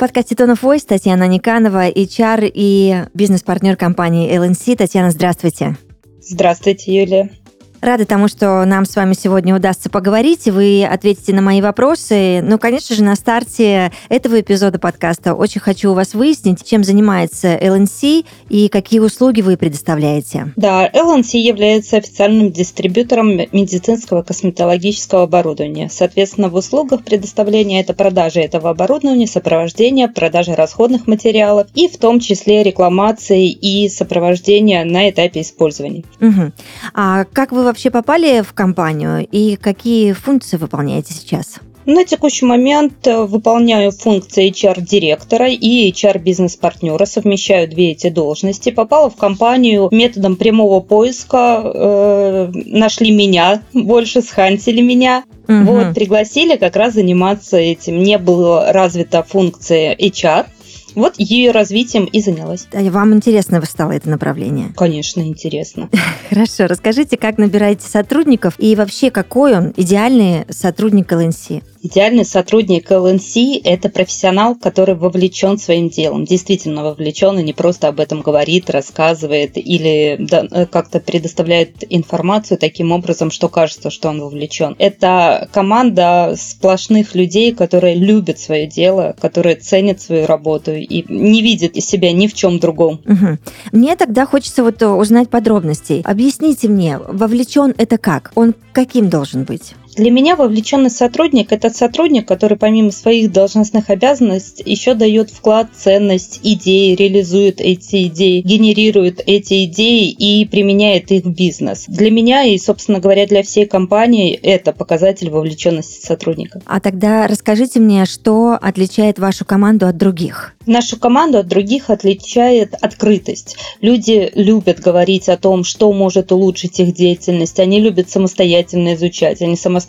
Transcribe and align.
Подкасте 0.00 0.34
Tone 0.34 0.54
of 0.54 0.62
Voice 0.62 0.86
Татьяна 0.86 1.28
Никанова, 1.28 1.90
HR 1.90 2.50
и 2.52 3.04
бизнес-партнер 3.12 3.76
компании 3.76 4.34
LNC. 4.34 4.76
Татьяна, 4.76 5.10
здравствуйте. 5.10 5.76
Здравствуйте, 6.22 7.02
Юлия. 7.02 7.30
Рада 7.80 8.04
тому, 8.04 8.28
что 8.28 8.64
нам 8.66 8.84
с 8.84 8.94
вами 8.94 9.14
сегодня 9.14 9.56
удастся 9.56 9.88
поговорить, 9.88 10.46
и 10.46 10.50
вы 10.50 10.84
ответите 10.84 11.32
на 11.32 11.40
мои 11.40 11.62
вопросы. 11.62 12.42
Ну, 12.42 12.58
конечно 12.58 12.94
же, 12.94 13.02
на 13.02 13.16
старте 13.16 13.90
этого 14.10 14.40
эпизода 14.40 14.78
подкаста 14.78 15.34
очень 15.34 15.62
хочу 15.62 15.92
у 15.92 15.94
вас 15.94 16.12
выяснить, 16.12 16.62
чем 16.62 16.84
занимается 16.84 17.56
LNC 17.56 18.26
и 18.50 18.68
какие 18.68 19.00
услуги 19.00 19.40
вы 19.40 19.56
предоставляете. 19.56 20.52
Да, 20.56 20.90
LNC 20.90 21.38
является 21.38 21.96
официальным 21.96 22.52
дистрибьютором 22.52 23.28
медицинского 23.28 24.22
косметологического 24.22 25.22
оборудования. 25.22 25.88
Соответственно, 25.90 26.50
в 26.50 26.56
услугах 26.56 27.02
предоставления 27.02 27.80
это 27.80 27.94
продажа 27.94 28.40
этого 28.40 28.70
оборудования, 28.70 29.26
сопровождение, 29.26 30.08
продажа 30.08 30.54
расходных 30.54 31.06
материалов 31.06 31.68
и 31.74 31.88
в 31.88 31.96
том 31.96 32.20
числе 32.20 32.62
рекламации 32.62 33.50
и 33.50 33.88
сопровождения 33.88 34.84
на 34.84 35.08
этапе 35.08 35.40
использования. 35.40 36.04
Угу. 36.20 36.52
А 36.92 37.24
как 37.24 37.52
вы 37.52 37.69
вообще 37.70 37.90
попали 37.90 38.42
в 38.42 38.52
компанию 38.52 39.26
и 39.30 39.56
какие 39.56 40.12
функции 40.12 40.56
выполняете 40.56 41.14
сейчас? 41.14 41.60
На 41.86 42.04
текущий 42.04 42.44
момент 42.44 43.06
э, 43.06 43.24
выполняю 43.24 43.90
функции 43.90 44.50
HR-директора 44.50 45.48
и 45.48 45.90
HR-бизнес-партнера, 45.90 47.04
совмещаю 47.06 47.68
две 47.68 47.92
эти 47.92 48.10
должности. 48.10 48.70
Попала 48.70 49.08
в 49.08 49.16
компанию 49.16 49.88
методом 49.90 50.36
прямого 50.36 50.80
поиска, 50.80 51.62
э, 51.64 52.50
нашли 52.66 53.12
меня, 53.12 53.62
больше 53.72 54.20
схантили 54.20 54.82
меня. 54.82 55.24
Угу. 55.48 55.64
Вот, 55.64 55.94
пригласили 55.94 56.56
как 56.56 56.76
раз 56.76 56.94
заниматься 56.94 57.56
этим. 57.56 58.02
Не 58.02 58.18
было 58.18 58.72
развита 58.72 59.22
функция 59.22 59.96
HR, 59.96 60.46
вот 60.94 61.14
ее 61.18 61.50
развитием 61.50 62.04
и 62.04 62.20
занялась. 62.20 62.66
А 62.72 62.82
вам 62.90 63.14
интересно 63.14 63.60
стало 63.64 63.92
это 63.92 64.08
направление? 64.08 64.72
Конечно, 64.76 65.20
интересно. 65.20 65.88
Хорошо, 66.30 66.66
расскажите, 66.66 67.16
как 67.16 67.38
набираете 67.38 67.88
сотрудников 67.88 68.54
и 68.58 68.74
вообще 68.76 69.10
какой 69.10 69.56
он 69.56 69.72
идеальный 69.76 70.44
сотрудник 70.50 71.10
ЛНС? 71.12 71.48
Идеальный 71.82 72.26
сотрудник 72.26 72.90
ЛНС– 72.90 73.36
это 73.64 73.88
профессионал, 73.88 74.54
который 74.54 74.94
вовлечен 74.94 75.56
своим 75.56 75.88
делом, 75.88 76.26
действительно 76.26 76.84
вовлечен 76.84 77.38
и 77.38 77.42
не 77.42 77.54
просто 77.54 77.88
об 77.88 78.00
этом 78.00 78.20
говорит, 78.20 78.68
рассказывает 78.68 79.56
или 79.56 80.18
э, 80.30 80.66
как-то 80.66 81.00
предоставляет 81.00 81.82
информацию 81.88 82.58
таким 82.58 82.92
образом, 82.92 83.30
что 83.30 83.48
кажется, 83.48 83.88
что 83.88 84.10
он 84.10 84.20
вовлечен. 84.20 84.76
Это 84.78 85.48
команда 85.52 86.34
сплошных 86.36 87.14
людей, 87.14 87.54
которые 87.54 87.94
любят 87.94 88.38
свое 88.38 88.66
дело, 88.66 89.16
которые 89.18 89.56
ценят 89.56 90.02
свою 90.02 90.26
работу 90.26 90.72
и 90.72 91.04
не 91.08 91.40
видят 91.40 91.76
себя 91.76 92.12
ни 92.12 92.26
в 92.26 92.34
чем 92.34 92.58
другом. 92.58 93.00
Угу. 93.06 93.38
Мне 93.72 93.96
тогда 93.96 94.26
хочется 94.26 94.62
вот 94.62 94.82
узнать 94.82 95.30
подробностей. 95.30 96.02
Объясните 96.04 96.68
мне, 96.68 96.98
вовлечен 96.98 97.74
это 97.78 97.96
как? 97.96 98.32
Он 98.34 98.54
каким 98.72 99.08
должен 99.08 99.44
быть? 99.44 99.74
Для 99.96 100.10
меня 100.10 100.36
вовлеченный 100.36 100.90
сотрудник– 100.90 101.48
это 101.52 101.70
сотрудник, 101.70 102.26
который 102.26 102.56
помимо 102.56 102.92
своих 102.92 103.32
должностных 103.32 103.90
обязанностей 103.90 104.62
еще 104.64 104.94
дает 104.94 105.30
вклад, 105.30 105.68
ценность, 105.76 106.40
идеи, 106.42 106.94
реализует 106.94 107.60
эти 107.60 108.06
идеи, 108.06 108.40
генерирует 108.40 109.20
эти 109.26 109.64
идеи 109.64 110.10
и 110.10 110.46
применяет 110.46 111.10
их 111.10 111.24
в 111.24 111.30
бизнес. 111.30 111.86
Для 111.88 112.10
меня 112.10 112.44
и, 112.44 112.56
собственно 112.56 113.00
говоря, 113.00 113.26
для 113.26 113.42
всей 113.42 113.66
компании 113.66 114.32
это 114.34 114.72
показатель 114.72 115.30
вовлеченности 115.30 116.06
сотрудника. 116.06 116.62
А 116.66 116.80
тогда 116.80 117.26
расскажите 117.26 117.80
мне, 117.80 118.04
что 118.06 118.58
отличает 118.60 119.18
вашу 119.18 119.44
команду 119.44 119.86
от 119.86 119.96
других? 119.96 120.54
Нашу 120.66 120.98
команду 120.98 121.38
от 121.38 121.48
других 121.48 121.90
отличает 121.90 122.74
открытость. 122.80 123.56
Люди 123.80 124.30
любят 124.34 124.78
говорить 124.78 125.28
о 125.28 125.36
том, 125.36 125.64
что 125.64 125.92
может 125.92 126.30
улучшить 126.30 126.78
их 126.78 126.94
деятельность. 126.94 127.58
Они 127.58 127.80
любят 127.80 128.08
самостоятельно 128.08 128.94
изучать. 128.94 129.42
Они 129.42 129.56
самостоятельно 129.56 129.79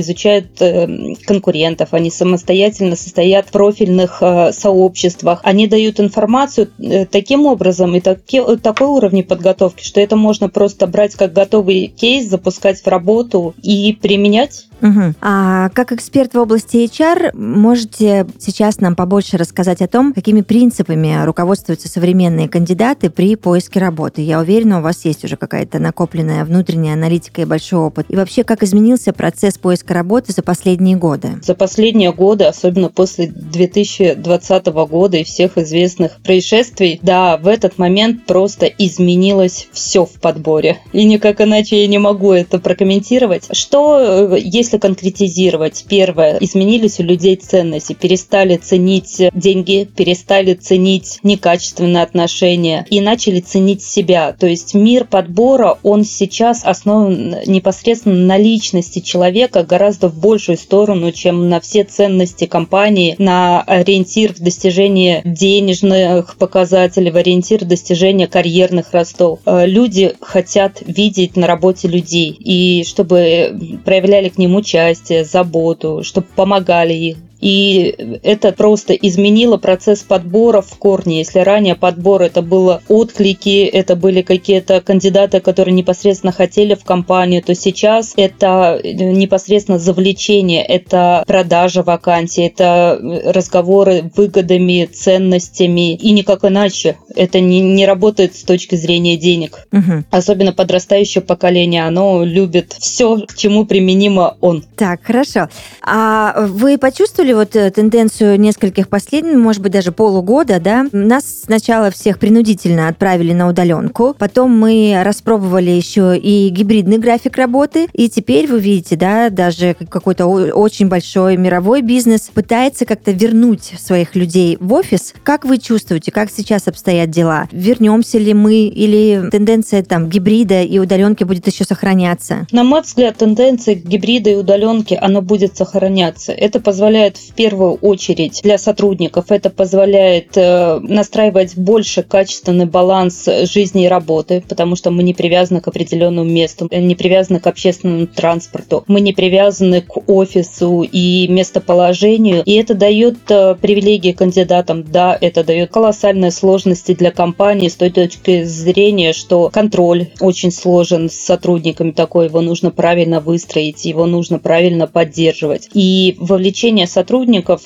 изучают 0.00 0.60
э, 0.60 1.14
конкурентов. 1.24 1.92
Они 1.92 2.10
самостоятельно 2.10 2.96
состоят 2.96 3.48
в 3.48 3.50
профильных 3.50 4.18
э, 4.20 4.52
сообществах. 4.52 5.40
Они 5.42 5.66
дают 5.66 6.00
информацию 6.00 6.70
э, 6.78 7.06
таким 7.06 7.46
образом 7.46 7.94
и 7.94 8.00
таки, 8.00 8.40
такой 8.62 8.88
уровень 8.88 9.24
подготовки, 9.24 9.82
что 9.82 10.00
это 10.00 10.16
можно 10.16 10.48
просто 10.48 10.86
брать 10.86 11.14
как 11.14 11.32
готовый 11.32 11.86
кейс, 11.86 12.28
запускать 12.28 12.80
в 12.80 12.86
работу 12.86 13.54
и 13.62 13.96
применять 14.00 14.66
Угу. 14.82 15.14
А 15.20 15.68
как 15.70 15.92
эксперт 15.92 16.34
в 16.34 16.38
области 16.38 16.76
HR, 16.76 17.36
можете 17.36 18.26
сейчас 18.38 18.80
нам 18.80 18.96
побольше 18.96 19.36
рассказать 19.36 19.82
о 19.82 19.88
том, 19.88 20.12
какими 20.12 20.42
принципами 20.42 21.24
руководствуются 21.24 21.88
современные 21.88 22.48
кандидаты 22.48 23.10
при 23.10 23.36
поиске 23.36 23.80
работы? 23.80 24.22
Я 24.22 24.40
уверена, 24.40 24.78
у 24.78 24.82
вас 24.82 25.04
есть 25.04 25.24
уже 25.24 25.36
какая-то 25.36 25.78
накопленная 25.78 26.44
внутренняя 26.44 26.94
аналитика 26.94 27.42
и 27.42 27.44
большой 27.44 27.80
опыт. 27.80 28.06
И 28.08 28.16
вообще, 28.16 28.44
как 28.44 28.62
изменился 28.62 29.12
процесс 29.12 29.58
поиска 29.58 29.94
работы 29.94 30.32
за 30.32 30.42
последние 30.42 30.96
годы? 30.96 31.40
За 31.42 31.54
последние 31.54 32.12
годы, 32.12 32.44
особенно 32.44 32.88
после 32.88 33.26
2020 33.26 34.66
года 34.66 35.16
и 35.16 35.24
всех 35.24 35.58
известных 35.58 36.12
происшествий, 36.22 37.00
да, 37.02 37.36
в 37.36 37.46
этот 37.46 37.78
момент 37.78 38.26
просто 38.26 38.66
изменилось 38.66 39.68
все 39.72 40.04
в 40.04 40.20
подборе. 40.20 40.78
И 40.92 41.04
никак 41.04 41.40
иначе 41.40 41.80
я 41.82 41.86
не 41.86 41.98
могу 41.98 42.32
это 42.32 42.58
прокомментировать. 42.58 43.48
Что, 43.52 44.28
э, 44.32 44.38
если 44.68 44.78
конкретизировать, 44.78 45.86
первое, 45.88 46.36
изменились 46.40 47.00
у 47.00 47.02
людей 47.02 47.36
ценности, 47.36 47.94
перестали 47.94 48.58
ценить 48.58 49.16
деньги, 49.32 49.88
перестали 49.96 50.52
ценить 50.52 51.20
некачественные 51.22 52.02
отношения 52.02 52.86
и 52.90 53.00
начали 53.00 53.40
ценить 53.40 53.82
себя. 53.82 54.36
То 54.38 54.46
есть 54.46 54.74
мир 54.74 55.06
подбора, 55.06 55.78
он 55.82 56.04
сейчас 56.04 56.64
основан 56.64 57.36
непосредственно 57.46 58.26
на 58.26 58.36
личности 58.36 58.98
человека 58.98 59.62
гораздо 59.62 60.08
в 60.08 60.18
большую 60.18 60.58
сторону, 60.58 61.12
чем 61.12 61.48
на 61.48 61.60
все 61.60 61.84
ценности 61.84 62.44
компании, 62.44 63.16
на 63.18 63.62
ориентир 63.62 64.34
в 64.34 64.40
достижении 64.40 65.22
денежных 65.24 66.36
показателей, 66.36 67.10
в 67.10 67.16
ориентир 67.16 67.64
в 67.64 67.68
достижении 67.68 68.26
карьерных 68.26 68.92
ростов. 68.92 69.40
Э, 69.46 69.64
люди 69.66 70.12
хотят 70.20 70.82
видеть 70.86 71.36
на 71.36 71.46
работе 71.46 71.88
людей, 71.88 72.36
и 72.38 72.84
чтобы 72.84 73.78
проявляли 73.86 74.28
к 74.28 74.36
ним 74.36 74.57
участие, 74.58 75.24
заботу, 75.24 76.02
чтобы 76.04 76.26
помогали 76.36 76.92
их, 76.92 77.16
и 77.40 78.18
это 78.22 78.52
просто 78.52 78.94
изменило 78.94 79.56
процесс 79.56 80.00
подбора 80.00 80.60
в 80.60 80.76
корне. 80.78 81.18
Если 81.18 81.40
ранее 81.40 81.74
подбор 81.74 82.22
это 82.22 82.42
было 82.42 82.82
отклики, 82.88 83.64
это 83.64 83.96
были 83.96 84.22
какие-то 84.22 84.80
кандидаты, 84.80 85.40
которые 85.40 85.74
непосредственно 85.74 86.32
хотели 86.32 86.74
в 86.74 86.84
компанию, 86.84 87.42
то 87.42 87.54
сейчас 87.54 88.12
это 88.16 88.80
непосредственно 88.82 89.78
завлечение, 89.78 90.64
это 90.64 91.22
продажа 91.26 91.82
вакансий, 91.82 92.42
это 92.42 92.98
разговоры 93.24 94.10
выгодами, 94.16 94.88
ценностями 94.92 95.94
и 95.94 96.12
никак 96.12 96.44
иначе. 96.44 96.98
Это 97.14 97.40
не, 97.40 97.60
не 97.60 97.86
работает 97.86 98.36
с 98.36 98.42
точки 98.42 98.74
зрения 98.74 99.16
денег. 99.16 99.66
Угу. 99.72 100.04
Особенно 100.10 100.52
подрастающее 100.52 101.22
поколение, 101.22 101.86
оно 101.86 102.24
любит 102.24 102.74
все, 102.78 103.18
к 103.26 103.34
чему 103.34 103.64
применимо 103.66 104.36
он. 104.40 104.64
Так, 104.76 105.02
хорошо. 105.04 105.48
А 105.82 106.46
вы 106.46 106.78
почувствовали 106.78 107.27
почувствовали 107.28 107.32
вот 107.32 107.56
э, 107.56 107.70
тенденцию 107.70 108.40
нескольких 108.40 108.88
последних, 108.88 109.36
может 109.36 109.62
быть, 109.62 109.72
даже 109.72 109.92
полугода, 109.92 110.60
да? 110.60 110.86
Нас 110.92 111.42
сначала 111.44 111.90
всех 111.90 112.18
принудительно 112.18 112.88
отправили 112.88 113.32
на 113.32 113.48
удаленку, 113.48 114.14
потом 114.18 114.58
мы 114.58 115.00
распробовали 115.02 115.70
еще 115.70 116.16
и 116.16 116.48
гибридный 116.48 116.98
график 116.98 117.36
работы, 117.36 117.88
и 117.92 118.08
теперь 118.08 118.46
вы 118.46 118.60
видите, 118.60 118.96
да, 118.96 119.30
даже 119.30 119.76
какой-то 119.88 120.26
очень 120.26 120.88
большой 120.88 121.36
мировой 121.36 121.82
бизнес 121.82 122.30
пытается 122.32 122.84
как-то 122.86 123.12
вернуть 123.12 123.74
своих 123.78 124.14
людей 124.14 124.56
в 124.60 124.72
офис. 124.72 125.14
Как 125.22 125.44
вы 125.44 125.58
чувствуете, 125.58 126.10
как 126.10 126.30
сейчас 126.30 126.68
обстоят 126.68 127.10
дела? 127.10 127.48
Вернемся 127.52 128.18
ли 128.18 128.34
мы 128.34 128.66
или 128.66 129.28
тенденция 129.30 129.82
там 129.82 130.08
гибрида 130.08 130.62
и 130.62 130.78
удаленки 130.78 131.24
будет 131.24 131.46
еще 131.46 131.64
сохраняться? 131.64 132.46
На 132.52 132.64
мой 132.64 132.82
взгляд, 132.82 133.16
тенденция 133.16 133.74
гибрида 133.74 134.30
и 134.30 134.36
удаленки, 134.36 134.98
она 135.00 135.20
будет 135.20 135.56
сохраняться. 135.56 136.32
Это 136.32 136.60
позволяет 136.60 137.17
в 137.18 137.34
первую 137.34 137.74
очередь 137.74 138.40
для 138.42 138.58
сотрудников. 138.58 139.30
Это 139.30 139.50
позволяет 139.50 140.36
э, 140.36 140.78
настраивать 140.80 141.56
больше 141.56 142.02
качественный 142.02 142.66
баланс 142.66 143.28
жизни 143.44 143.84
и 143.84 143.88
работы, 143.88 144.42
потому 144.48 144.76
что 144.76 144.90
мы 144.90 145.02
не 145.02 145.14
привязаны 145.14 145.60
к 145.60 145.68
определенному 145.68 146.28
месту, 146.28 146.68
не 146.70 146.94
привязаны 146.94 147.40
к 147.40 147.46
общественному 147.46 148.06
транспорту, 148.06 148.84
мы 148.86 149.00
не 149.00 149.12
привязаны 149.12 149.82
к 149.82 150.08
офису 150.08 150.82
и 150.82 151.28
местоположению. 151.28 152.42
И 152.44 152.54
это 152.54 152.74
дает 152.74 153.18
э, 153.30 153.54
привилегии 153.60 154.12
кандидатам. 154.12 154.84
Да, 154.84 155.16
это 155.20 155.44
дает 155.44 155.70
колоссальные 155.70 156.30
сложности 156.30 156.94
для 156.94 157.10
компании 157.10 157.68
с 157.68 157.74
той 157.74 157.90
точки 157.90 158.44
зрения, 158.44 159.12
что 159.12 159.50
контроль 159.50 160.08
очень 160.20 160.50
сложен 160.50 161.10
с 161.10 161.14
сотрудниками 161.14 161.90
такой, 161.90 162.26
его 162.26 162.40
нужно 162.40 162.70
правильно 162.70 163.20
выстроить, 163.20 163.84
его 163.84 164.06
нужно 164.06 164.38
правильно 164.38 164.86
поддерживать. 164.86 165.68
И 165.74 166.16
вовлечение 166.18 166.86
сотрудников 166.86 167.07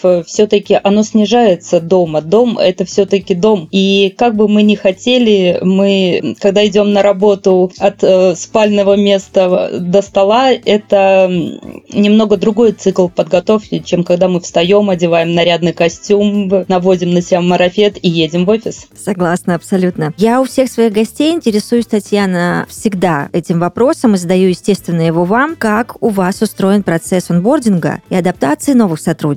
э, 0.03 0.23
все-таки 0.27 0.79
оно 0.83 1.03
снижается 1.03 1.81
дома. 1.81 2.21
Дом 2.21 2.59
это 2.59 2.85
все-таки 2.85 3.35
дом. 3.35 3.69
И 3.71 4.15
как 4.17 4.37
бы 4.37 4.49
мы 4.49 4.63
ни 4.63 4.75
хотели, 4.75 5.59
мы, 5.63 6.37
когда 6.41 6.67
идем 6.67 6.93
на 6.93 7.03
работу 7.03 7.73
от 7.79 8.03
э, 8.03 8.35
спального 8.37 8.97
места 8.97 9.71
до 9.81 10.03
стола, 10.03 10.53
это 10.53 11.29
немного 11.93 12.37
другой 12.37 12.73
цикл 12.73 13.09
подготовки, 13.09 13.81
чем 13.81 14.05
когда 14.05 14.29
мы 14.29 14.41
встаем, 14.41 14.91
одеваем 14.91 15.35
нарядный 15.35 15.73
костюм, 15.73 16.65
наводим 16.69 17.13
на 17.13 17.23
себя 17.23 17.41
марафет 17.41 17.99
и 18.03 18.09
едем 18.09 18.45
в 18.45 18.51
офис. 18.51 18.87
Согласна, 18.97 19.55
абсолютно. 19.55 20.13
Я 20.17 20.41
у 20.41 20.45
всех 20.45 20.71
своих 20.71 20.93
гостей 20.93 21.33
интересуюсь, 21.33 21.87
Татьяна, 21.87 22.67
всегда 22.69 23.29
этим 23.33 23.61
вопросом 23.61 24.15
и 24.15 24.19
задаю, 24.19 24.49
естественно, 24.49 25.03
его 25.03 25.25
вам. 25.25 25.57
Как 25.57 25.97
у 26.01 26.09
вас 26.09 26.43
устроен 26.43 26.83
процесс 26.83 27.31
онбординга 27.31 28.03
и 28.09 28.15
адаптации 28.15 28.73
новых 28.73 29.01
сотрудников 29.01 29.32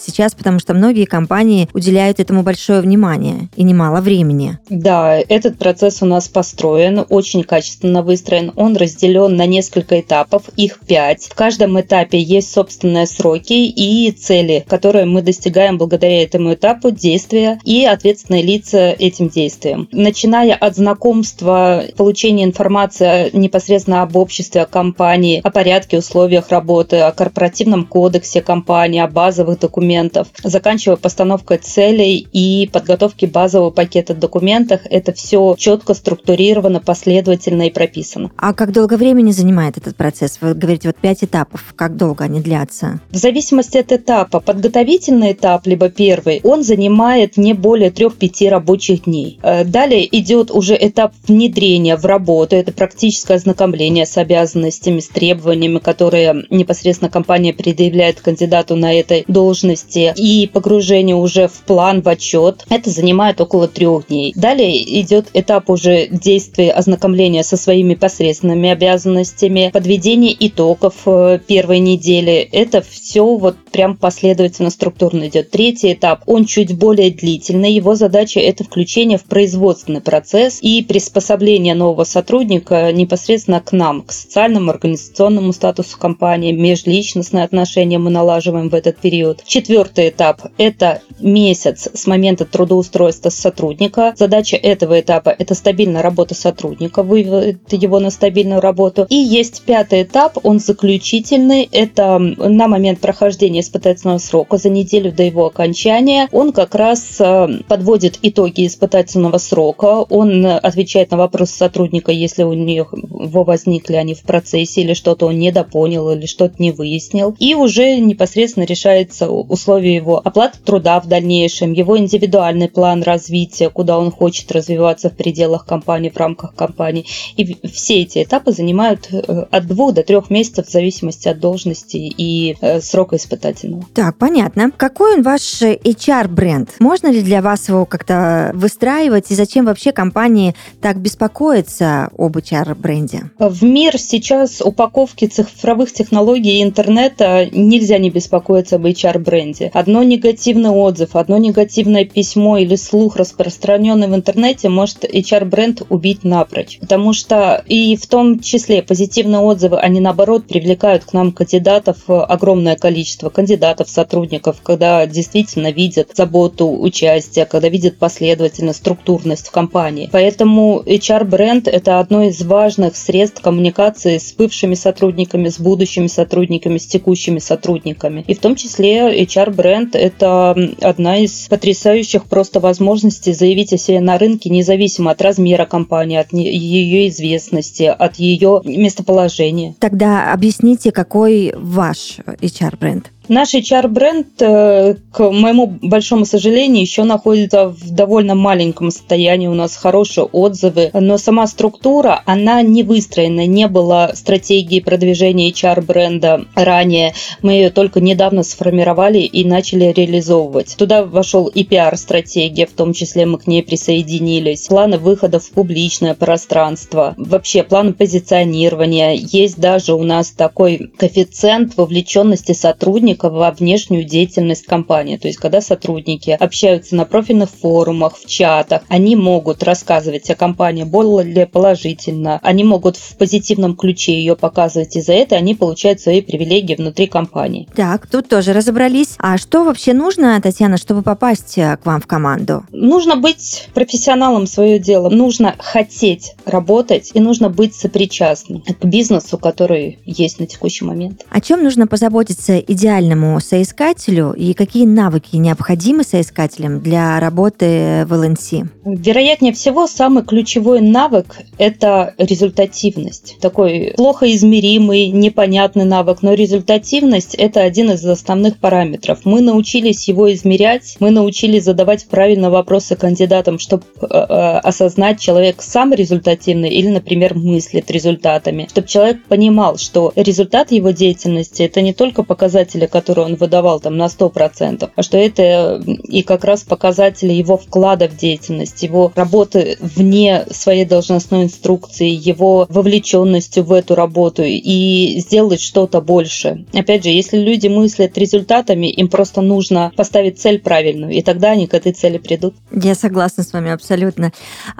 сейчас, 0.00 0.34
потому 0.34 0.58
что 0.58 0.74
многие 0.74 1.04
компании 1.04 1.68
уделяют 1.72 2.20
этому 2.20 2.42
большое 2.42 2.80
внимание 2.80 3.48
и 3.56 3.62
немало 3.62 4.00
времени. 4.00 4.58
Да, 4.68 5.16
этот 5.16 5.58
процесс 5.58 6.02
у 6.02 6.06
нас 6.06 6.28
построен, 6.28 7.04
очень 7.08 7.44
качественно 7.44 8.02
выстроен. 8.02 8.52
Он 8.56 8.76
разделен 8.76 9.36
на 9.36 9.46
несколько 9.46 10.00
этапов, 10.00 10.44
их 10.56 10.80
пять. 10.86 11.24
В 11.24 11.34
каждом 11.34 11.80
этапе 11.80 12.18
есть 12.18 12.52
собственные 12.52 13.06
сроки 13.06 13.66
и 13.66 14.10
цели, 14.12 14.64
которые 14.68 15.04
мы 15.06 15.22
достигаем 15.22 15.78
благодаря 15.78 16.22
этому 16.22 16.54
этапу 16.54 16.90
действия 16.90 17.58
и 17.64 17.84
ответственные 17.84 18.42
лица 18.42 18.90
этим 18.98 19.28
действием. 19.28 19.88
Начиная 19.92 20.54
от 20.54 20.76
знакомства, 20.76 21.84
получения 21.96 22.44
информации 22.44 23.30
непосредственно 23.32 24.02
об 24.02 24.16
обществе, 24.16 24.62
о 24.62 24.66
компании, 24.66 25.40
о 25.42 25.50
порядке, 25.50 25.98
условиях 25.98 26.50
работы, 26.50 26.98
о 27.00 27.12
корпоративном 27.12 27.86
кодексе 27.86 28.40
компании, 28.40 29.00
о 29.00 29.08
базовых 29.26 29.58
документах, 29.58 30.28
заканчивая 30.44 30.96
постановкой 30.96 31.58
целей 31.58 32.28
и 32.32 32.70
подготовки 32.72 33.26
базового 33.26 33.70
пакета 33.70 34.14
документов, 34.14 34.82
это 34.88 35.12
все 35.12 35.56
четко 35.58 35.94
структурировано, 35.94 36.78
последовательно 36.78 37.66
и 37.66 37.70
прописано. 37.70 38.30
А 38.36 38.54
как 38.54 38.70
долго 38.70 38.94
времени 38.96 39.32
занимает 39.32 39.78
этот 39.78 39.96
процесс? 39.96 40.38
Вы 40.40 40.54
говорите, 40.54 40.88
вот 40.88 40.96
пять 40.96 41.24
этапов. 41.24 41.74
Как 41.74 41.96
долго 41.96 42.22
они 42.22 42.40
длятся? 42.40 43.00
В 43.10 43.16
зависимости 43.16 43.78
от 43.78 43.90
этапа. 43.90 44.38
Подготовительный 44.38 45.32
этап, 45.32 45.66
либо 45.66 45.88
первый, 45.88 46.40
он 46.44 46.62
занимает 46.62 47.36
не 47.36 47.52
более 47.52 47.90
трех-пяти 47.90 48.48
рабочих 48.48 49.04
дней. 49.04 49.40
Э, 49.42 49.64
далее 49.64 50.06
идет 50.16 50.52
уже 50.52 50.78
этап 50.80 51.14
внедрения 51.26 51.96
в 51.96 52.04
работу. 52.04 52.54
Это 52.54 52.70
практическое 52.70 53.34
ознакомление 53.34 54.06
с 54.06 54.16
обязанностями, 54.16 55.00
с 55.00 55.08
требованиями, 55.08 55.80
которые 55.80 56.44
непосредственно 56.48 57.10
компания 57.10 57.52
предъявляет 57.52 58.20
кандидату 58.20 58.76
на 58.76 58.92
этой 59.16 59.32
должности. 59.32 60.12
И 60.16 60.48
погружение 60.52 61.16
уже 61.16 61.48
в 61.48 61.62
план, 61.66 62.02
в 62.02 62.08
отчет. 62.08 62.64
Это 62.68 62.90
занимает 62.90 63.40
около 63.40 63.68
трех 63.68 64.08
дней. 64.08 64.32
Далее 64.36 65.00
идет 65.00 65.28
этап 65.34 65.70
уже 65.70 66.06
действия 66.08 66.70
ознакомления 66.70 67.42
со 67.42 67.56
своими 67.56 67.94
посредственными 67.94 68.70
обязанностями, 68.70 69.70
подведение 69.72 70.34
итогов 70.38 70.94
э, 71.06 71.38
первой 71.46 71.78
недели. 71.78 72.48
Это 72.52 72.82
все 72.82 73.36
вот 73.36 73.56
прям 73.76 73.94
последовательно 73.94 74.70
структурно 74.70 75.28
идет. 75.28 75.50
Третий 75.50 75.92
этап, 75.92 76.22
он 76.24 76.46
чуть 76.46 76.74
более 76.78 77.10
длительный. 77.10 77.74
Его 77.74 77.94
задача 77.94 78.40
это 78.40 78.64
включение 78.64 79.18
в 79.18 79.24
производственный 79.24 80.00
процесс 80.00 80.60
и 80.62 80.82
приспособление 80.82 81.74
нового 81.74 82.04
сотрудника 82.04 82.90
непосредственно 82.90 83.60
к 83.60 83.72
нам, 83.72 84.00
к 84.00 84.12
социальному, 84.12 84.70
организационному 84.70 85.52
статусу 85.52 85.98
компании, 85.98 86.52
межличностные 86.52 87.44
отношения 87.44 87.98
мы 87.98 88.08
налаживаем 88.08 88.70
в 88.70 88.74
этот 88.74 88.96
период. 88.96 89.42
Четвертый 89.44 90.08
этап– 90.08 90.40
это 90.56 91.02
месяц 91.20 91.90
с 91.92 92.06
момента 92.06 92.46
трудоустройства 92.46 93.28
сотрудника. 93.28 94.14
Задача 94.16 94.56
этого 94.56 94.98
этапа– 94.98 95.28
это 95.38 95.54
стабильная 95.54 96.00
работа 96.00 96.34
сотрудника, 96.34 97.02
вывод 97.02 97.58
его 97.70 98.00
на 98.00 98.08
стабильную 98.08 98.62
работу. 98.62 99.06
И 99.10 99.16
есть 99.16 99.64
пятый 99.66 100.04
этап, 100.04 100.38
он 100.44 100.60
заключительный, 100.60 101.68
это 101.70 102.18
на 102.18 102.68
момент 102.68 103.00
прохождения 103.00 103.65
испытательного 103.66 104.18
срока 104.18 104.56
за 104.56 104.68
неделю 104.68 105.12
до 105.12 105.22
его 105.22 105.46
окончания. 105.46 106.28
Он 106.32 106.52
как 106.52 106.74
раз 106.74 107.16
э, 107.20 107.48
подводит 107.68 108.18
итоги 108.22 108.66
испытательного 108.66 109.38
срока, 109.38 110.06
он 110.08 110.46
отвечает 110.46 111.10
на 111.10 111.16
вопросы 111.16 111.56
сотрудника, 111.56 112.12
если 112.12 112.42
у 112.42 112.52
него 112.52 113.44
возникли 113.44 113.96
они 113.96 114.14
в 114.14 114.22
процессе, 114.22 114.82
или 114.82 114.94
что-то 114.94 115.26
он 115.26 115.38
недопонял, 115.38 116.10
или 116.12 116.26
что-то 116.26 116.54
не 116.58 116.72
выяснил. 116.72 117.34
И 117.38 117.54
уже 117.54 117.96
непосредственно 117.96 118.64
решается 118.64 119.30
условия 119.30 119.94
его 119.94 120.20
оплаты 120.24 120.58
труда 120.64 121.00
в 121.00 121.08
дальнейшем, 121.08 121.72
его 121.72 121.98
индивидуальный 121.98 122.68
план 122.68 123.02
развития, 123.02 123.70
куда 123.70 123.98
он 123.98 124.10
хочет 124.10 124.50
развиваться 124.52 125.10
в 125.10 125.16
пределах 125.16 125.66
компании, 125.66 126.10
в 126.10 126.16
рамках 126.16 126.54
компании. 126.54 127.06
И 127.36 127.56
все 127.68 128.02
эти 128.02 128.22
этапы 128.22 128.52
занимают 128.52 129.08
э, 129.10 129.46
от 129.50 129.66
двух 129.66 129.94
до 129.94 130.02
трех 130.02 130.30
месяцев 130.30 130.66
в 130.66 130.72
зависимости 130.72 131.28
от 131.28 131.40
должности 131.40 131.96
и 131.96 132.56
э, 132.60 132.80
срока 132.80 133.16
испытательного. 133.16 133.55
Так, 133.94 134.16
понятно. 134.16 134.70
Какой 134.76 135.16
он 135.16 135.22
ваш 135.22 135.62
HR-бренд? 135.62 136.70
Можно 136.78 137.08
ли 137.08 137.22
для 137.22 137.42
вас 137.42 137.68
его 137.68 137.84
как-то 137.86 138.50
выстраивать? 138.54 139.30
И 139.30 139.34
зачем 139.34 139.66
вообще 139.66 139.92
компании 139.92 140.54
так 140.80 140.98
беспокоятся 140.98 142.10
об 142.16 142.36
HR-бренде? 142.36 143.30
В 143.38 143.64
мир 143.64 143.98
сейчас 143.98 144.60
упаковки 144.60 145.26
цифровых 145.26 145.92
технологий 145.92 146.58
и 146.58 146.62
интернета 146.62 147.48
нельзя 147.52 147.98
не 147.98 148.10
беспокоиться 148.10 148.76
об 148.76 148.86
HR-бренде. 148.86 149.70
Одно 149.74 150.02
негативный 150.02 150.70
отзыв, 150.70 151.16
одно 151.16 151.38
негативное 151.38 152.04
письмо 152.04 152.58
или 152.58 152.76
слух, 152.76 153.16
распространенный 153.16 154.08
в 154.08 154.14
интернете, 154.14 154.68
может 154.68 155.04
HR-бренд 155.04 155.82
убить 155.88 156.24
напрочь. 156.24 156.78
Потому 156.80 157.12
что 157.12 157.62
и 157.66 157.96
в 157.96 158.06
том 158.06 158.40
числе 158.40 158.82
позитивные 158.82 159.40
отзывы, 159.40 159.78
они 159.78 160.00
наоборот 160.00 160.46
привлекают 160.46 161.04
к 161.04 161.12
нам 161.12 161.32
кандидатов 161.32 161.98
огромное 162.06 162.76
количество 162.76 163.30
кандидатов, 163.36 163.90
сотрудников, 163.90 164.62
когда 164.62 165.06
действительно 165.06 165.70
видят 165.70 166.08
заботу, 166.14 166.70
участие, 166.70 167.44
когда 167.44 167.68
видят 167.68 167.98
последовательность, 167.98 168.78
структурность 168.78 169.48
в 169.48 169.50
компании. 169.50 170.08
Поэтому 170.10 170.82
HR-бренд– 170.86 171.68
это 171.78 172.00
одно 172.00 172.22
из 172.22 172.40
важных 172.40 172.96
средств 172.96 173.42
коммуникации 173.42 174.16
с 174.16 174.32
бывшими 174.32 174.74
сотрудниками, 174.74 175.50
с 175.50 175.60
будущими 175.60 176.06
сотрудниками, 176.06 176.78
с 176.78 176.86
текущими 176.86 177.38
сотрудниками. 177.38 178.24
И 178.26 178.32
в 178.32 178.40
том 178.40 178.56
числе 178.56 179.22
HR-бренд– 179.24 179.94
это 179.96 180.56
одна 180.80 181.18
из 181.18 181.48
потрясающих 181.48 182.24
просто 182.24 182.58
возможностей 182.60 183.34
заявить 183.34 183.74
о 183.74 183.76
себе 183.76 184.00
на 184.00 184.16
рынке 184.16 184.48
независимо 184.48 185.10
от 185.10 185.20
размера 185.20 185.66
компании, 185.66 186.16
от 186.16 186.32
ее 186.32 187.08
известности, 187.08 187.82
от 187.82 188.16
ее 188.16 188.62
местоположения. 188.64 189.74
Тогда 189.78 190.32
объясните, 190.32 190.90
какой 190.90 191.52
ваш 191.54 192.20
HR-бренд? 192.40 193.10
Наш 193.28 193.54
HR-бренд, 193.54 194.40
э, 194.40 194.94
к 195.10 195.30
моему 195.30 195.66
большому 195.82 196.24
сожалению, 196.24 196.82
еще 196.82 197.02
находится 197.02 197.68
в 197.68 197.90
довольно 197.90 198.36
маленьком 198.36 198.92
состоянии. 198.92 199.48
У 199.48 199.54
нас 199.54 199.76
хорошие 199.76 200.24
отзывы, 200.24 200.90
но 200.92 201.18
сама 201.18 201.48
структура, 201.48 202.22
она 202.24 202.62
не 202.62 202.84
выстроена, 202.84 203.46
не 203.46 203.66
было 203.66 204.12
стратегии 204.14 204.78
продвижения 204.78 205.50
HR-бренда 205.50 206.44
ранее. 206.54 207.14
Мы 207.42 207.54
ее 207.54 207.70
только 207.70 208.00
недавно 208.00 208.44
сформировали 208.44 209.18
и 209.18 209.44
начали 209.44 209.86
реализовывать. 209.86 210.76
Туда 210.76 211.04
вошел 211.04 211.46
и 211.46 211.64
пиар-стратегия, 211.64 212.66
в 212.66 212.72
том 212.72 212.92
числе 212.92 213.26
мы 213.26 213.38
к 213.38 213.48
ней 213.48 213.64
присоединились. 213.64 214.68
Планы 214.68 214.98
выхода 214.98 215.40
в 215.40 215.50
публичное 215.50 216.14
пространство, 216.14 217.14
вообще 217.16 217.64
планы 217.64 217.92
позиционирования. 217.92 219.14
Есть 219.14 219.58
даже 219.58 219.94
у 219.94 220.04
нас 220.04 220.30
такой 220.30 220.92
коэффициент 220.96 221.76
вовлеченности 221.76 222.52
сотрудников 222.52 223.15
сотрудника 223.16 223.30
во 223.30 223.50
внешнюю 223.50 224.04
деятельность 224.04 224.66
компании. 224.66 225.16
То 225.16 225.28
есть, 225.28 225.38
когда 225.38 225.60
сотрудники 225.60 226.30
общаются 226.30 226.96
на 226.96 227.04
профильных 227.04 227.50
форумах, 227.50 228.16
в 228.16 228.26
чатах, 228.26 228.82
они 228.88 229.16
могут 229.16 229.62
рассказывать 229.62 230.30
о 230.30 230.34
компании 230.34 230.84
более 230.84 231.46
положительно, 231.46 232.40
они 232.42 232.64
могут 232.64 232.96
в 232.96 233.16
позитивном 233.16 233.76
ключе 233.76 234.12
ее 234.12 234.36
показывать, 234.36 234.96
и 234.96 235.00
за 235.00 235.12
это 235.12 235.36
они 235.36 235.54
получают 235.54 236.00
свои 236.00 236.20
привилегии 236.20 236.74
внутри 236.74 237.06
компании. 237.06 237.68
Так, 237.74 238.06
тут 238.06 238.28
тоже 238.28 238.52
разобрались. 238.52 239.16
А 239.18 239.38
что 239.38 239.64
вообще 239.64 239.92
нужно, 239.92 240.40
Татьяна, 240.40 240.76
чтобы 240.76 241.02
попасть 241.02 241.58
э, 241.58 241.76
к 241.76 241.86
вам 241.86 242.00
в 242.00 242.06
команду? 242.06 242.64
Нужно 242.72 243.16
быть 243.16 243.68
профессионалом 243.74 244.46
свое 244.46 244.78
дело, 244.78 245.08
нужно 245.10 245.54
хотеть 245.58 246.34
работать 246.44 247.10
и 247.14 247.20
нужно 247.20 247.48
быть 247.48 247.74
сопричастным 247.74 248.62
к 248.62 248.84
бизнесу, 248.84 249.38
который 249.38 249.98
есть 250.04 250.40
на 250.40 250.46
текущий 250.46 250.84
момент. 250.84 251.24
О 251.30 251.40
чем 251.40 251.62
нужно 251.62 251.86
позаботиться 251.86 252.58
идеальному 253.06 253.40
соискателю 253.40 254.32
и 254.32 254.52
какие 254.52 254.86
навыки 254.86 255.36
необходимы 255.36 256.02
соискателям 256.02 256.80
для 256.80 257.18
работы 257.20 258.04
в 258.06 258.12
ЛНС? 258.12 258.52
Вероятнее 258.84 259.52
всего, 259.52 259.86
самый 259.86 260.24
ключевой 260.24 260.80
навык– 260.80 261.38
это 261.58 262.14
результативность. 262.18 263.36
Такой 263.40 263.94
плохо 263.96 264.32
измеримый, 264.34 265.08
непонятный 265.08 265.84
навык, 265.84 266.18
но 266.22 266.34
результативность– 266.34 267.34
это 267.36 267.60
один 267.62 267.90
из 267.92 268.04
основных 268.04 268.58
параметров. 268.58 269.20
Мы 269.24 269.40
научились 269.40 270.08
его 270.08 270.32
измерять, 270.32 270.96
мы 271.00 271.10
научились 271.10 271.64
задавать 271.64 272.06
правильные 272.06 272.50
вопросы 272.50 272.96
кандидатам, 272.96 273.58
чтобы 273.58 273.84
э, 274.00 274.06
э, 274.08 274.58
осознать, 274.58 275.20
человек 275.20 275.62
сам 275.62 275.92
результативный 275.92 276.70
или, 276.70 276.88
например, 276.88 277.34
мыслит 277.34 277.90
результатами, 277.90 278.68
чтобы 278.70 278.88
человек 278.88 279.24
понимал, 279.24 279.78
что 279.78 280.12
результат 280.16 280.70
его 280.70 280.90
деятельности– 280.90 281.62
это 281.64 281.82
не 281.82 281.92
только 281.92 282.22
показатели, 282.22 282.86
которые 282.96 283.26
он 283.26 283.34
выдавал 283.34 283.78
там 283.78 283.98
на 283.98 284.06
100%, 284.06 284.90
а 284.96 285.02
что 285.02 285.18
это 285.18 285.82
и 286.08 286.22
как 286.22 286.44
раз 286.44 286.62
показатели 286.62 287.34
его 287.34 287.58
вклада 287.58 288.08
в 288.08 288.16
деятельность, 288.16 288.82
его 288.82 289.12
работы 289.14 289.76
вне 289.80 290.46
своей 290.50 290.86
должностной 290.86 291.44
инструкции, 291.44 292.08
его 292.08 292.64
вовлеченностью 292.70 293.64
в 293.64 293.72
эту 293.74 293.94
работу 293.96 294.44
и 294.46 295.20
сделать 295.20 295.60
что-то 295.60 296.00
больше. 296.00 296.64
Опять 296.72 297.04
же, 297.04 297.10
если 297.10 297.36
люди 297.36 297.68
мыслят 297.68 298.16
результатами, 298.16 298.86
им 298.86 299.08
просто 299.08 299.42
нужно 299.42 299.92
поставить 299.94 300.40
цель 300.40 300.58
правильную, 300.58 301.12
и 301.12 301.20
тогда 301.20 301.50
они 301.50 301.66
к 301.66 301.74
этой 301.74 301.92
цели 301.92 302.16
придут. 302.16 302.54
Я 302.72 302.94
согласна 302.94 303.42
с 303.42 303.52
вами 303.52 303.72
абсолютно. 303.72 304.32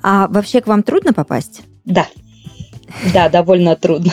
А 0.02 0.26
вообще 0.28 0.62
к 0.62 0.68
вам 0.68 0.82
трудно 0.82 1.12
попасть? 1.12 1.60
Да. 1.84 2.06
Да, 3.12 3.28
довольно 3.28 3.76
трудно. 3.76 4.12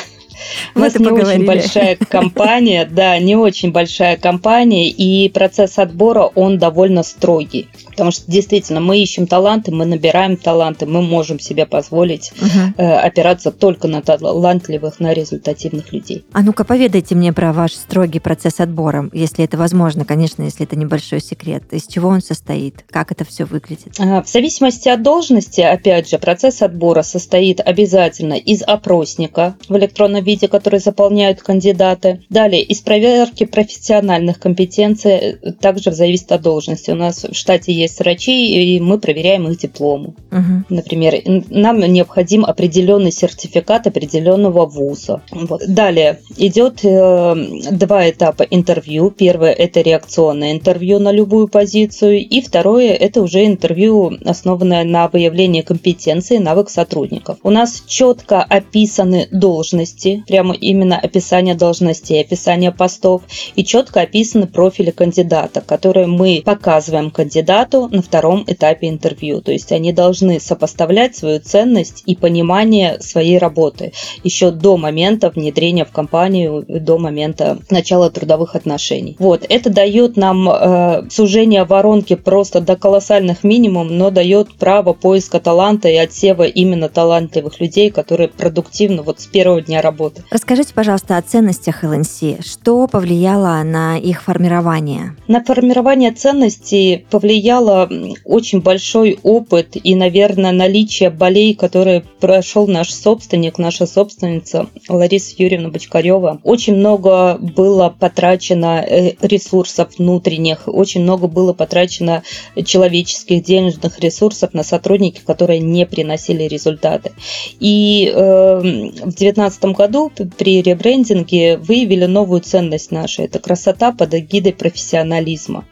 У 0.75 0.79
нас 0.79 0.97
не 0.97 1.07
очень 1.07 1.45
большая 1.45 1.95
компания, 1.95 2.85
да, 2.91 3.17
не 3.19 3.35
очень 3.35 3.71
большая 3.71 4.17
компания, 4.17 4.89
и 4.89 5.29
процесс 5.29 5.77
отбора, 5.77 6.23
он 6.35 6.57
довольно 6.57 7.03
строгий. 7.03 7.67
Потому 7.89 8.11
что 8.11 8.29
действительно 8.29 8.79
мы 8.79 8.99
ищем 8.99 9.27
таланты, 9.27 9.71
мы 9.71 9.85
набираем 9.85 10.35
таланты, 10.37 10.85
мы 10.85 11.01
можем 11.01 11.39
себе 11.39 11.65
позволить 11.65 12.31
угу. 12.41 12.73
э, 12.77 12.93
опираться 12.95 13.51
только 13.51 13.87
на 13.87 14.01
талантливых, 14.01 14.99
на 14.99 15.13
результативных 15.13 15.93
людей. 15.93 16.25
А 16.33 16.41
ну-ка 16.41 16.63
поведайте 16.63 17.15
мне 17.15 17.31
про 17.33 17.53
ваш 17.53 17.73
строгий 17.73 18.19
процесс 18.19 18.59
отбора, 18.59 19.09
если 19.13 19.45
это 19.45 19.57
возможно, 19.57 20.05
конечно, 20.05 20.43
если 20.43 20.65
это 20.65 20.75
небольшой 20.75 21.21
секрет. 21.21 21.63
Из 21.71 21.85
чего 21.85 22.09
он 22.09 22.21
состоит? 22.21 22.83
Как 22.89 23.11
это 23.11 23.25
все 23.25 23.45
выглядит? 23.45 23.95
А, 23.99 24.23
в 24.23 24.29
зависимости 24.29 24.89
от 24.89 25.03
должности, 25.03 25.61
опять 25.61 26.09
же, 26.09 26.17
процесс 26.17 26.61
отбора 26.61 27.03
состоит 27.03 27.59
обязательно 27.59 28.33
из 28.33 28.63
опросника 28.63 29.55
в 29.69 29.77
электронном 29.77 30.23
виде, 30.23 30.32
который 30.47 30.79
заполняют 30.79 31.41
кандидаты. 31.41 32.21
Далее, 32.29 32.61
из 32.61 32.81
проверки 32.81 33.45
профессиональных 33.45 34.39
компетенций, 34.39 35.37
также 35.61 35.91
зависит 35.91 36.31
от 36.31 36.41
должности. 36.41 36.91
У 36.91 36.95
нас 36.95 37.23
в 37.23 37.33
штате 37.33 37.71
есть 37.71 37.93
есть 37.93 37.99
врачи, 37.99 38.75
и 38.75 38.79
мы 38.79 38.99
проверяем 38.99 39.47
их 39.47 39.59
дипломы. 39.59 40.13
Угу. 40.31 40.65
Например, 40.69 41.13
нам 41.49 41.79
необходим 41.79 42.45
определенный 42.45 43.11
сертификат 43.11 43.87
определенного 43.87 44.65
вуза. 44.65 45.21
Вот. 45.31 45.61
Далее 45.67 46.19
идет 46.37 46.83
э, 46.83 47.35
два 47.71 48.09
этапа 48.09 48.43
интервью. 48.43 49.11
Первое– 49.11 49.51
это 49.53 49.81
реакционное 49.81 50.51
интервью 50.51 50.99
на 50.99 51.11
любую 51.11 51.47
позицию, 51.47 52.27
и 52.27 52.41
второе– 52.41 52.93
это 52.93 53.21
уже 53.21 53.45
интервью, 53.45 54.13
основанное 54.25 54.83
на 54.83 55.07
выявлении 55.07 55.61
компетенции, 55.61 56.37
навык 56.37 56.69
сотрудников. 56.69 57.37
У 57.43 57.49
нас 57.49 57.83
четко 57.87 58.41
описаны 58.41 59.27
должности, 59.31 60.22
прямо 60.27 60.53
именно 60.53 60.97
описание 60.97 61.55
должностей, 61.55 62.21
описание 62.21 62.71
постов, 62.71 63.23
и 63.55 63.63
четко 63.63 64.01
описаны 64.01 64.47
профили 64.47 64.91
кандидата, 64.91 65.61
которые 65.61 66.07
мы 66.07 66.41
показываем 66.45 67.11
кандидату, 67.11 67.87
на 67.91 68.01
втором 68.01 68.43
этапе 68.47 68.89
интервью. 68.89 69.41
То 69.41 69.51
есть 69.51 69.71
они 69.71 69.93
должны 69.93 70.39
сопоставлять 70.39 71.15
свою 71.15 71.39
ценность 71.39 72.03
и 72.05 72.15
понимание 72.15 72.99
своей 72.99 73.37
работы 73.37 73.93
еще 74.23 74.51
до 74.51 74.77
момента 74.77 75.29
внедрения 75.29 75.85
в 75.85 75.91
компанию, 75.91 76.65
до 76.67 76.97
момента 76.97 77.59
начала 77.69 78.09
трудовых 78.09 78.55
отношений. 78.55 79.15
Вот, 79.19 79.45
это 79.47 79.69
дает 79.69 80.17
нам 80.17 80.49
э, 80.49 81.09
сужение 81.09 81.63
воронки 81.63 82.15
просто 82.15 82.61
до 82.61 82.75
колоссальных 82.75 83.43
минимум, 83.43 83.97
но 83.97 84.09
дает 84.09 84.53
право 84.55 84.93
поиска 84.93 85.39
таланта 85.39 85.89
и 85.89 85.95
отсева 85.95 86.43
именно 86.43 86.89
талантливых 86.89 87.59
людей, 87.59 87.89
которые 87.89 88.29
продуктивны 88.29 89.01
вот 89.01 89.19
с 89.19 89.25
первого 89.25 89.61
дня 89.61 89.81
работы. 89.81 90.12
Расскажите, 90.29 90.73
пожалуйста, 90.73 91.17
о 91.17 91.21
ценностях 91.21 91.83
ЛНС. 91.83 92.21
Что 92.41 92.87
повлияло 92.87 93.61
на 93.63 93.97
их 93.97 94.23
формирование? 94.23 95.15
На 95.27 95.43
формирование 95.43 96.11
ценностей 96.11 97.05
повлияло 97.09 97.89
очень 98.25 98.61
большой 98.61 99.19
опыт 99.23 99.75
и, 99.75 99.95
наверное, 99.95 100.51
наличие 100.51 101.09
болей, 101.09 101.53
которые 101.53 102.03
прошел 102.19 102.67
наш 102.67 102.93
собственник, 102.93 103.57
наша 103.57 103.85
собственница 103.85 104.67
Лариса 104.89 105.35
Юрьевна 105.37 105.69
Бочкарева. 105.69 106.39
Очень 106.43 106.75
много 106.75 107.37
было 107.39 107.95
потрачено 107.97 108.83
э, 108.85 109.13
ресурсов 109.21 109.89
внутренних, 109.97 110.63
очень 110.65 111.03
много 111.03 111.27
было 111.27 111.53
потрачено 111.53 112.23
человеческих 112.65 113.43
денежных 113.43 113.99
ресурсов 113.99 114.53
на 114.53 114.63
сотрудники, 114.63 115.21
которые 115.25 115.59
не 115.59 115.85
приносили 115.85 116.43
результаты. 116.43 117.11
И 117.59 118.11
э, 118.13 118.59
в 118.59 119.15
2019 119.15 119.65
году 119.65 119.92
при 120.09 120.61
ребрендинге 120.61 121.57
выявили 121.57 122.05
новую 122.05 122.41
ценность 122.41 122.91
нашу. 122.91 123.23
Это 123.23 123.39
красота 123.39 123.91
под 123.91 124.13
эгидой 124.13 124.53
профессионализма. 124.53 125.65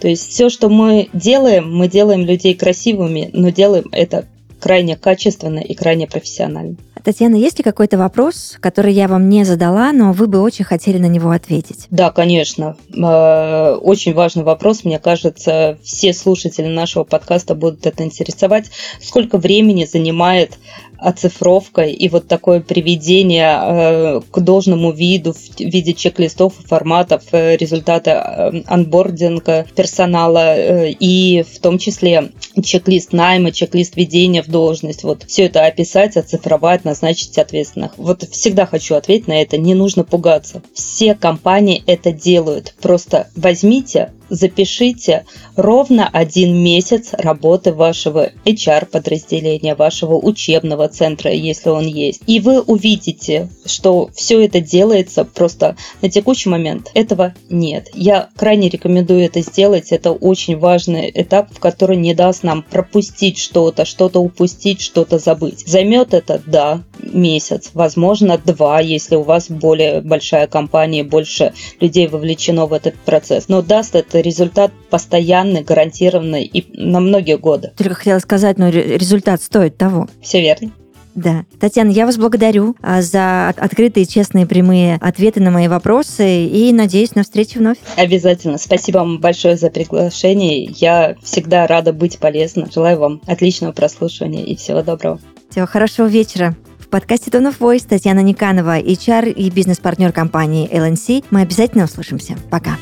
То 0.00 0.08
есть 0.08 0.28
все, 0.30 0.48
что 0.48 0.68
мы 0.68 1.08
делаем, 1.12 1.74
мы 1.74 1.88
делаем 1.88 2.24
людей 2.24 2.54
красивыми, 2.54 3.30
но 3.32 3.50
делаем 3.50 3.86
это 3.92 4.26
крайне 4.60 4.96
качественно 4.96 5.58
и 5.58 5.74
крайне 5.74 6.06
профессионально. 6.06 6.76
Татьяна, 7.04 7.34
есть 7.34 7.58
ли 7.58 7.64
какой-то 7.64 7.98
вопрос, 7.98 8.56
который 8.60 8.94
я 8.94 9.08
вам 9.08 9.28
не 9.28 9.44
задала, 9.44 9.92
но 9.92 10.14
вы 10.14 10.26
бы 10.26 10.40
очень 10.40 10.64
хотели 10.64 10.96
на 10.96 11.04
него 11.04 11.32
ответить? 11.32 11.86
Да, 11.90 12.10
конечно. 12.10 12.76
Э, 12.96 13.74
очень 13.74 14.14
важный 14.14 14.42
вопрос. 14.42 14.84
Мне 14.84 14.98
кажется, 14.98 15.78
все 15.82 16.14
слушатели 16.14 16.66
нашего 16.66 17.04
подкаста 17.04 17.54
будут 17.54 17.84
это 17.84 18.04
интересовать. 18.04 18.70
Сколько 19.02 19.36
времени 19.36 19.84
занимает 19.84 20.58
оцифровкой 21.04 21.92
и 21.92 22.08
вот 22.08 22.28
такое 22.28 22.60
приведение 22.60 23.58
э, 23.60 24.20
к 24.30 24.40
должному 24.40 24.90
виду 24.90 25.34
в 25.34 25.60
виде 25.60 25.92
чек-листов 25.92 26.54
и 26.60 26.66
форматов 26.66 27.24
э, 27.32 27.56
результата 27.56 28.10
э, 28.54 28.62
анбординга 28.66 29.66
персонала 29.76 30.54
и 30.56 31.42
в 31.42 31.58
том 31.58 31.78
числе 31.78 32.30
чек-лист 32.62 33.12
найма, 33.12 33.52
чек-лист 33.52 33.96
введения 33.96 34.42
в 34.42 34.48
должность. 34.48 35.04
Вот 35.04 35.24
все 35.24 35.44
это 35.44 35.66
описать, 35.66 36.16
оцифровать, 36.16 36.86
назначить 36.86 37.36
ответственных. 37.36 37.98
Вот 37.98 38.22
всегда 38.30 38.64
хочу 38.64 38.94
ответить 38.94 39.28
на 39.28 39.42
это. 39.42 39.58
Не 39.58 39.74
нужно 39.74 40.04
пугаться. 40.04 40.62
Все 40.72 41.14
компании 41.14 41.82
это 41.86 42.12
делают. 42.12 42.74
Просто 42.80 43.28
возьмите, 43.36 44.12
запишите 44.28 45.24
ровно 45.56 46.08
один 46.08 46.56
месяц 46.56 47.10
работы 47.12 47.72
вашего 47.72 48.30
HR-подразделения, 48.44 49.74
вашего 49.74 50.14
учебного 50.14 50.88
центра, 50.88 51.30
если 51.32 51.70
он 51.70 51.86
есть. 51.86 52.22
И 52.26 52.40
вы 52.40 52.60
увидите, 52.60 53.48
что 53.64 54.10
все 54.14 54.44
это 54.44 54.60
делается 54.60 55.24
просто 55.24 55.76
на 56.02 56.10
текущий 56.10 56.48
момент. 56.48 56.90
Этого 56.94 57.34
нет. 57.48 57.88
Я 57.94 58.28
крайне 58.36 58.68
рекомендую 58.68 59.20
это 59.20 59.40
сделать. 59.40 59.92
Это 59.92 60.12
очень 60.12 60.58
важный 60.58 61.10
этап, 61.14 61.52
в 61.52 61.60
который 61.60 61.96
не 61.96 62.14
даст 62.14 62.42
нам 62.42 62.62
пропустить 62.62 63.38
что-то, 63.38 63.84
что-то 63.84 64.20
упустить, 64.20 64.80
что-то 64.80 65.18
забыть. 65.18 65.66
Займет 65.66 66.14
это, 66.14 66.40
да, 66.46 66.82
месяц, 67.00 67.70
возможно, 67.74 68.38
два, 68.38 68.80
если 68.80 69.16
у 69.16 69.22
вас 69.22 69.50
более 69.50 70.00
большая 70.00 70.46
компания, 70.46 71.04
больше 71.04 71.52
людей 71.80 72.06
вовлечено 72.06 72.66
в 72.66 72.72
этот 72.72 72.94
процесс. 72.96 73.48
Но 73.48 73.62
даст 73.62 73.94
это 73.94 74.20
результат 74.24 74.72
постоянный, 74.90 75.62
гарантированный 75.62 76.44
и 76.44 76.66
на 76.72 77.00
многие 77.00 77.38
годы. 77.38 77.72
Только 77.76 77.94
хотела 77.94 78.18
сказать, 78.18 78.58
но 78.58 78.68
результат 78.68 79.42
стоит 79.42 79.76
того. 79.76 80.08
Все 80.20 80.40
верно. 80.40 80.72
Да. 81.14 81.44
Татьяна, 81.60 81.90
я 81.90 82.06
вас 82.06 82.16
благодарю 82.16 82.76
а, 82.82 83.00
за 83.00 83.48
открытые, 83.48 84.04
честные, 84.04 84.46
прямые 84.46 84.96
ответы 85.00 85.40
на 85.40 85.50
мои 85.50 85.68
вопросы 85.68 86.46
и 86.46 86.72
надеюсь 86.72 87.14
на 87.14 87.22
встречу 87.22 87.60
вновь. 87.60 87.78
Обязательно. 87.96 88.58
Спасибо 88.58 88.98
вам 88.98 89.20
большое 89.20 89.56
за 89.56 89.70
приглашение. 89.70 90.64
Я 90.64 91.14
всегда 91.22 91.66
рада 91.66 91.92
быть 91.92 92.18
полезна. 92.18 92.68
Желаю 92.72 92.98
вам 92.98 93.20
отличного 93.26 93.72
прослушивания 93.72 94.44
и 94.44 94.56
всего 94.56 94.82
доброго. 94.82 95.20
Всего 95.50 95.66
хорошего 95.66 96.06
вечера. 96.06 96.56
В 96.78 96.88
подкасте 96.88 97.30
Tone 97.30 97.52
of 97.52 97.58
Voice 97.58 97.86
Татьяна 97.88 98.20
Никанова, 98.20 98.80
HR 98.80 99.32
и 99.32 99.50
бизнес-партнер 99.50 100.12
компании 100.12 100.68
LNC. 100.68 101.24
Мы 101.30 101.42
обязательно 101.42 101.84
услышимся. 101.84 102.36
Пока. 102.50 102.76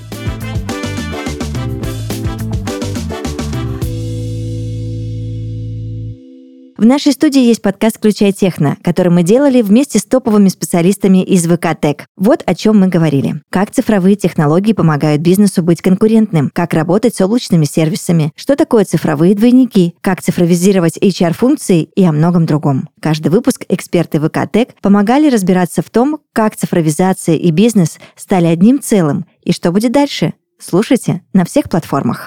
В 6.82 6.84
нашей 6.84 7.12
студии 7.12 7.40
есть 7.40 7.62
подкаст 7.62 7.98
«Включай 7.98 8.32
техно», 8.32 8.76
который 8.82 9.12
мы 9.12 9.22
делали 9.22 9.62
вместе 9.62 10.00
с 10.00 10.04
топовыми 10.04 10.48
специалистами 10.48 11.22
из 11.22 11.46
ВК 11.46 11.80
Тек. 11.80 12.06
Вот 12.16 12.42
о 12.44 12.56
чем 12.56 12.80
мы 12.80 12.88
говорили. 12.88 13.40
Как 13.50 13.70
цифровые 13.70 14.16
технологии 14.16 14.72
помогают 14.72 15.22
бизнесу 15.22 15.62
быть 15.62 15.80
конкурентным, 15.80 16.50
как 16.52 16.74
работать 16.74 17.14
с 17.14 17.20
облачными 17.20 17.66
сервисами, 17.66 18.32
что 18.34 18.56
такое 18.56 18.84
цифровые 18.84 19.36
двойники, 19.36 19.94
как 20.00 20.22
цифровизировать 20.22 20.98
HR-функции 20.98 21.84
и 21.84 22.02
о 22.04 22.10
многом 22.10 22.46
другом. 22.46 22.88
Каждый 23.00 23.28
выпуск 23.28 23.64
эксперты 23.68 24.18
ВК 24.18 24.50
Тек 24.52 24.70
помогали 24.82 25.30
разбираться 25.30 25.82
в 25.82 25.90
том, 25.90 26.18
как 26.32 26.56
цифровизация 26.56 27.36
и 27.36 27.52
бизнес 27.52 28.00
стали 28.16 28.46
одним 28.46 28.82
целым 28.82 29.24
и 29.44 29.52
что 29.52 29.70
будет 29.70 29.92
дальше. 29.92 30.34
Слушайте 30.58 31.22
на 31.32 31.44
всех 31.44 31.68
платформах. 31.68 32.20